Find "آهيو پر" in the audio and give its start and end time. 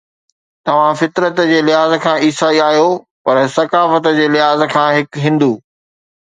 2.69-3.43